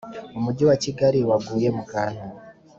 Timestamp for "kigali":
0.83-1.19